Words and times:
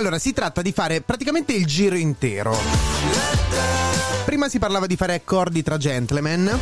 Allora, 0.00 0.18
si 0.18 0.32
tratta 0.32 0.62
di 0.62 0.72
fare 0.72 1.02
praticamente 1.02 1.52
il 1.52 1.66
giro 1.66 1.94
intero. 1.94 2.56
Prima 4.24 4.48
si 4.48 4.58
parlava 4.58 4.86
di 4.86 4.96
fare 4.96 5.12
accordi 5.12 5.62
tra 5.62 5.76
gentleman. 5.76 6.58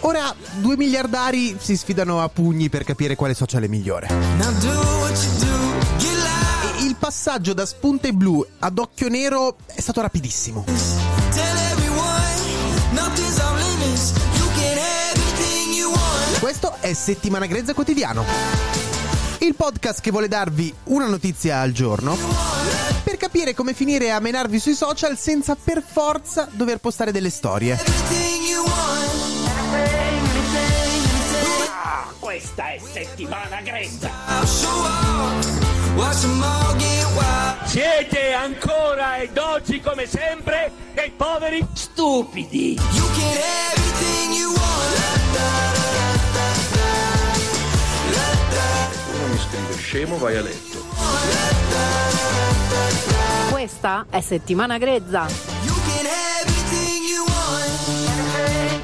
Ora 0.00 0.34
due 0.54 0.74
miliardari 0.78 1.58
si 1.60 1.76
sfidano 1.76 2.22
a 2.22 2.30
pugni 2.30 2.70
per 2.70 2.84
capire 2.84 3.14
quale 3.14 3.34
social 3.34 3.64
è 3.64 3.66
migliore. 3.66 4.08
Il 6.80 6.96
passaggio 6.98 7.52
da 7.52 7.66
spunte 7.66 8.14
blu 8.14 8.42
ad 8.60 8.78
occhio 8.78 9.10
nero 9.10 9.58
è 9.66 9.82
stato 9.82 10.00
rapidissimo. 10.00 10.64
Questo 16.40 16.74
è 16.80 16.94
Settimana 16.94 17.44
Grezza 17.44 17.74
Quotidiano. 17.74 18.85
Il 19.38 19.54
podcast 19.54 20.00
che 20.00 20.10
vuole 20.10 20.28
darvi 20.28 20.72
una 20.84 21.06
notizia 21.06 21.60
al 21.60 21.72
giorno 21.72 22.16
per 23.04 23.16
capire 23.16 23.54
come 23.54 23.74
finire 23.74 24.10
a 24.10 24.18
menarvi 24.18 24.58
sui 24.58 24.74
social 24.74 25.16
senza 25.18 25.56
per 25.62 25.82
forza 25.84 26.48
dover 26.50 26.78
postare 26.78 27.12
delle 27.12 27.30
storie. 27.30 27.78
Ah, 31.68 32.06
questa 32.18 32.72
è 32.72 32.80
settimana 32.92 33.60
grezza. 33.60 34.10
Siete 37.64 38.32
ancora 38.32 39.18
ed 39.18 39.36
oggi 39.36 39.80
come 39.80 40.06
sempre 40.06 40.72
dei 40.94 41.10
poveri 41.10 41.66
stupidi. 41.74 42.78
Uno 42.78 44.15
scemo, 49.96 50.18
vai 50.18 50.36
a 50.36 50.42
letto. 50.42 50.84
Questa 53.50 54.04
è 54.10 54.20
settimana 54.20 54.76
grezza. 54.76 55.26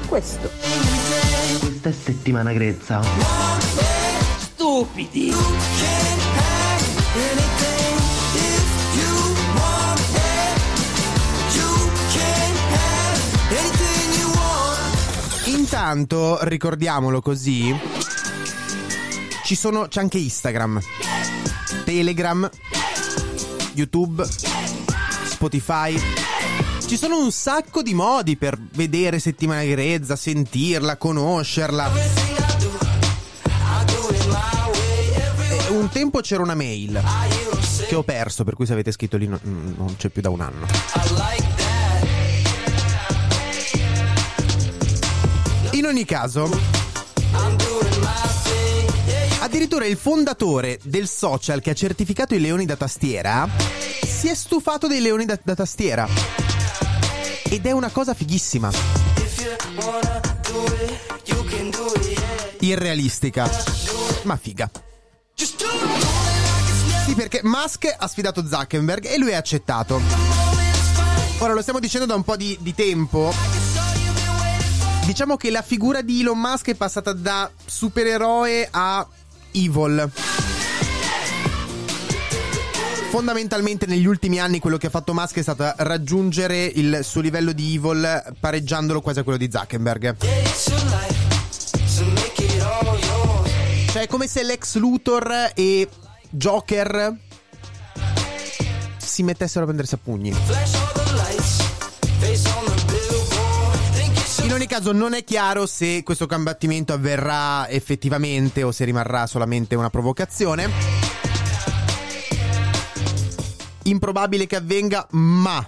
Questo. 0.07 0.49
Questa 1.59 1.89
è 1.89 1.91
settimana 1.91 2.51
grezza. 2.51 3.01
Stupidi. 4.37 5.31
Intanto, 15.45 16.39
ricordiamolo 16.41 17.21
così, 17.21 17.75
ci 19.53 19.59
sono, 19.59 19.87
c'è 19.87 19.99
anche 19.99 20.17
Instagram, 20.17 20.81
Telegram, 21.85 22.49
YouTube, 23.73 24.25
Spotify. 25.25 25.95
Ci 26.87 26.97
sono 26.97 27.19
un 27.19 27.31
sacco 27.31 27.83
di 27.83 27.93
modi 27.93 28.35
per 28.35 28.57
vedere 28.73 29.19
Settimana 29.19 29.63
Grezza, 29.63 30.15
sentirla, 30.15 30.97
conoscerla. 30.97 31.91
E 35.67 35.69
un 35.69 35.87
tempo 35.89 36.19
c'era 36.21 36.41
una 36.41 36.55
mail 36.55 36.99
che 37.87 37.93
ho 37.93 38.01
perso, 38.01 38.43
per 38.43 38.55
cui 38.55 38.65
se 38.65 38.73
avete 38.73 38.91
scritto 38.91 39.17
lì 39.17 39.27
non, 39.27 39.39
non 39.77 39.95
c'è 39.97 40.09
più 40.09 40.23
da 40.23 40.31
un 40.31 40.41
anno. 40.41 40.65
In 45.73 45.85
ogni 45.85 46.05
caso, 46.05 46.49
addirittura 49.43 49.85
il 49.85 49.97
fondatore 49.97 50.79
del 50.83 51.05
social 51.05 51.59
che 51.59 51.71
ha 51.71 51.73
certificato 51.73 52.33
i 52.33 52.39
leoni 52.39 52.65
da 52.65 52.77
tastiera 52.77 53.45
si 54.01 54.29
è 54.29 54.35
stufato 54.35 54.87
dei 54.87 55.01
leoni 55.01 55.25
da, 55.25 55.37
da 55.43 55.53
tastiera. 55.53 56.07
Ed 57.49 57.65
è 57.65 57.71
una 57.71 57.89
cosa 57.89 58.13
fighissima. 58.13 58.71
Irrealistica, 62.59 63.49
ma 64.23 64.37
figa. 64.37 64.71
Sì, 65.35 67.13
perché 67.13 67.41
Musk 67.43 67.93
ha 67.97 68.07
sfidato 68.07 68.47
Zuckerberg 68.47 69.05
e 69.05 69.17
lui 69.17 69.33
ha 69.33 69.37
accettato. 69.39 69.99
Ora 71.39 71.51
lo 71.51 71.61
stiamo 71.61 71.79
dicendo 71.79 72.05
da 72.07 72.15
un 72.15 72.23
po' 72.23 72.37
di, 72.37 72.57
di 72.61 72.73
tempo. 72.73 73.33
Diciamo 75.05 75.35
che 75.35 75.51
la 75.51 75.61
figura 75.61 76.01
di 76.01 76.21
Elon 76.21 76.39
Musk 76.39 76.69
è 76.69 76.75
passata 76.75 77.11
da 77.11 77.51
supereroe 77.65 78.69
a 78.71 79.05
evil. 79.53 80.11
Fondamentalmente 83.09 83.85
negli 83.85 84.07
ultimi 84.07 84.39
anni 84.39 84.59
quello 84.59 84.77
che 84.77 84.87
ha 84.87 84.89
fatto 84.89 85.13
Musk 85.13 85.37
è 85.37 85.41
stato 85.43 85.71
raggiungere 85.77 86.65
il 86.65 87.01
suo 87.03 87.21
livello 87.21 87.51
di 87.51 87.75
evil 87.75 88.23
pareggiandolo 88.39 89.01
quasi 89.01 89.19
a 89.19 89.23
quello 89.23 89.37
di 89.37 89.49
Zuckerberg. 89.51 90.15
Cioè 93.91 94.01
è 94.01 94.07
come 94.07 94.27
se 94.27 94.41
Lex 94.41 94.77
Luthor 94.77 95.51
e 95.53 95.87
Joker 96.31 97.15
si 98.97 99.21
mettessero 99.21 99.61
a 99.61 99.65
prendersi 99.65 99.93
a 99.93 99.99
pugni. 100.01 100.82
In 104.43 104.51
ogni 104.51 104.67
caso 104.67 104.91
non 104.91 105.13
è 105.13 105.23
chiaro 105.23 105.65
se 105.65 106.03
questo 106.03 106.27
combattimento 106.27 106.93
avverrà 106.93 107.67
effettivamente 107.69 108.61
o 108.63 108.71
se 108.71 108.83
rimarrà 108.83 109.25
solamente 109.25 109.75
una 109.75 109.89
provocazione. 109.89 110.69
Improbabile 113.83 114.45
che 114.45 114.57
avvenga, 114.57 115.07
ma 115.11 115.65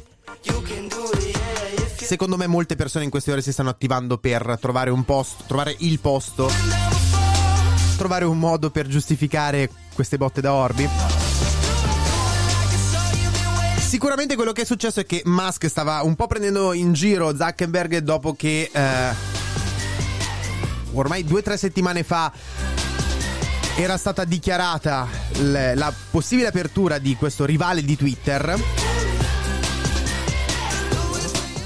secondo 1.95 2.37
me 2.37 2.47
molte 2.47 2.75
persone 2.75 3.05
in 3.05 3.09
queste 3.09 3.31
ore 3.31 3.41
si 3.41 3.51
stanno 3.51 3.69
attivando 3.69 4.17
per 4.17 4.57
trovare 4.61 4.89
un 4.89 5.03
posto, 5.03 5.43
trovare 5.47 5.75
il 5.79 5.99
posto, 5.99 6.51
trovare 7.97 8.25
un 8.25 8.37
modo 8.37 8.69
per 8.69 8.87
giustificare 8.87 9.69
queste 9.93 10.17
botte 10.17 10.41
da 10.41 10.53
orbi. 10.53 11.14
Sicuramente 13.95 14.35
quello 14.35 14.51
che 14.51 14.63
è 14.63 14.65
successo 14.65 14.99
è 14.99 15.05
che 15.05 15.21
Musk 15.23 15.69
stava 15.69 16.01
un 16.01 16.15
po' 16.15 16.27
prendendo 16.27 16.73
in 16.73 16.91
giro 16.91 17.33
Zuckerberg 17.33 17.99
dopo 17.99 18.35
che 18.35 18.69
eh, 18.69 19.13
ormai 20.91 21.23
due 21.23 21.39
o 21.39 21.41
tre 21.41 21.55
settimane 21.55 22.03
fa 22.03 22.29
era 23.77 23.95
stata 23.95 24.25
dichiarata 24.25 25.07
la 25.75 25.93
possibile 26.11 26.49
apertura 26.49 26.97
di 26.97 27.15
questo 27.15 27.45
rivale 27.45 27.83
di 27.83 27.95
Twitter. 27.95 28.61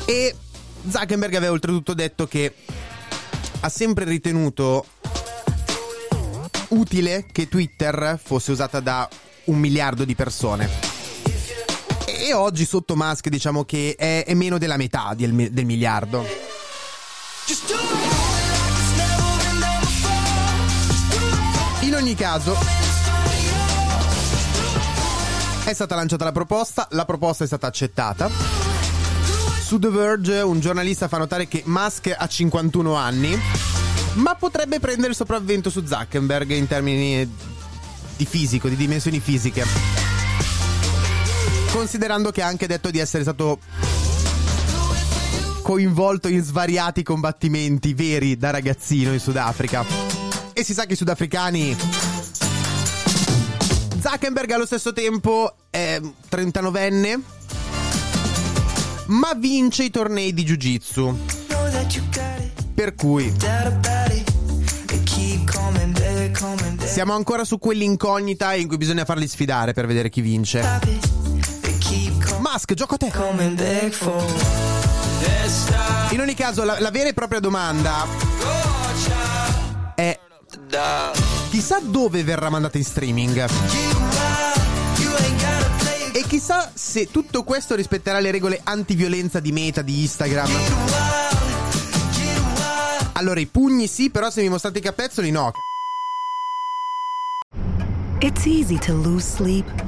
E 0.06 0.36
Zuckerberg 0.88 1.34
aveva 1.34 1.52
oltretutto 1.52 1.96
detto 1.96 2.28
che 2.28 2.54
ha 3.60 3.70
sempre 3.70 4.06
ritenuto 4.06 4.86
utile 6.68 7.26
che 7.32 7.48
Twitter 7.48 8.20
fosse 8.24 8.52
usata 8.52 8.80
da 8.80 9.10
un 9.46 9.58
miliardo 9.58 10.06
di 10.06 10.14
persone. 10.14 10.89
E 12.20 12.34
oggi 12.34 12.66
sotto 12.66 12.98
Musk 12.98 13.30
diciamo 13.30 13.64
che 13.64 13.96
è, 13.98 14.26
è 14.26 14.34
meno 14.34 14.58
della 14.58 14.76
metà 14.76 15.14
del, 15.16 15.52
del 15.52 15.66
miliardo. 15.66 16.26
In 21.80 21.96
ogni 21.96 22.16
caso, 22.16 22.58
è 25.64 25.74
stata 25.74 25.96
lanciata 25.96 26.26
la 26.26 26.34
proposta, 26.34 26.88
la 26.92 27.06
proposta 27.06 27.46
è 27.46 27.48
stata 27.48 27.68
accettata. 27.68 28.30
Su 29.64 29.80
The 29.80 29.90
Verge 29.90 30.42
un 30.42 30.60
giornalista 30.60 31.08
fa 31.08 31.20
notare 31.20 31.48
che 31.48 31.64
Musk 31.66 32.14
ha 32.16 32.28
51 32.28 32.96
anni, 32.96 33.40
ma 34.16 34.36
potrebbe 34.36 34.82
prendere 34.82 35.12
il 35.12 35.16
sopravvento 35.16 35.70
su 35.70 35.86
Zuckerberg 35.86 36.52
in 36.52 36.68
termini 36.68 37.34
di 38.18 38.26
fisico, 38.26 38.68
di 38.68 38.76
dimensioni 38.76 39.22
fisiche. 39.22 40.09
Considerando 41.72 42.32
che 42.32 42.42
ha 42.42 42.48
anche 42.48 42.68
detto 42.68 42.90
di 42.90 43.00
essere 43.00 43.24
stato 43.24 43.60
coinvolto 45.62 46.28
in 46.28 46.42
svariati 46.42 47.04
combattimenti 47.04 47.94
veri 47.94 48.38
da 48.38 48.50
ragazzino 48.50 49.14
in 49.14 49.20
Sudafrica. 49.20 49.86
E 50.54 50.64
si 50.64 50.74
sa 50.74 50.86
che 50.86 50.94
i 50.94 50.96
sudafricani 50.96 51.78
Zuckerberg 54.02 54.50
allo 54.52 54.66
stesso 54.66 54.94
tempo 54.94 55.56
è 55.70 56.00
39enne, 56.32 57.20
ma 59.08 59.34
vince 59.36 59.84
i 59.84 59.90
tornei 59.90 60.34
di 60.34 60.44
Jiu-Jitsu. 60.44 61.18
Per 62.74 62.96
cui 62.96 63.34
siamo 66.86 67.14
ancora 67.14 67.44
su 67.44 67.60
quell'incognita 67.60 68.54
in 68.54 68.68
cui 68.68 68.78
bisogna 68.78 69.06
farli 69.06 69.28
sfidare 69.28 69.74
per 69.74 69.86
vedere 69.86 70.10
chi 70.10 70.22
vince. 70.22 71.29
Musk, 72.52 72.74
gioco 72.74 72.96
a 72.96 72.98
te. 72.98 73.12
In 76.10 76.20
ogni 76.20 76.34
caso, 76.34 76.64
la, 76.64 76.80
la 76.80 76.90
vera 76.90 77.10
e 77.10 77.14
propria 77.14 77.40
domanda 77.40 78.08
è 79.94 80.20
chissà 81.50 81.80
dove 81.80 82.24
verrà 82.24 82.50
mandata 82.50 82.80
in 82.80 82.84
streaming. 82.84 83.48
E 86.12 86.24
chissà 86.26 86.72
se 86.74 87.12
tutto 87.12 87.44
questo 87.44 87.76
rispetterà 87.76 88.20
le 88.20 88.32
regole 88.32 88.60
antiviolenza 88.64 89.40
di 89.40 89.52
Meta, 89.52 89.84
di 89.84 90.02
Instagram. 90.02 90.50
Allora, 93.14 93.40
i 93.40 93.46
pugni 93.46 93.86
sì, 93.86 94.10
però 94.10 94.32
se 94.32 94.42
mi 94.42 94.50
mostrate 94.50 94.80
i 94.80 94.82
capezzoli 94.82 95.30
no. 95.30 95.52
It's 98.22 98.46
easy 98.48 98.80
to 98.80 98.94
lose 98.94 99.36
sleep 99.36 99.88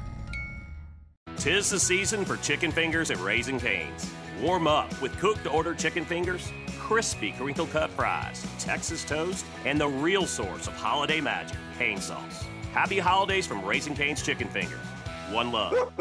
Tis 1.41 1.71
the 1.71 1.79
season 1.79 2.23
for 2.23 2.37
chicken 2.37 2.71
fingers 2.71 3.09
at 3.09 3.19
Raising 3.19 3.59
Cane's. 3.59 4.13
Warm 4.39 4.67
up 4.67 5.01
with 5.01 5.17
cooked 5.17 5.47
order 5.47 5.73
chicken 5.73 6.05
fingers, 6.05 6.51
crispy 6.77 7.31
crinkle 7.31 7.65
cut 7.65 7.89
fries, 7.89 8.45
Texas 8.59 9.03
toast, 9.03 9.43
and 9.65 9.81
the 9.81 9.87
real 9.87 10.27
source 10.27 10.67
of 10.67 10.75
holiday 10.75 11.19
magic, 11.19 11.57
cane 11.79 11.99
sauce. 11.99 12.45
Happy 12.73 12.99
holidays 12.99 13.47
from 13.47 13.65
Raising 13.65 13.95
Cane's 13.95 14.21
Chicken 14.21 14.49
Fingers. 14.49 14.85
One 15.31 15.51
love. 15.51 15.91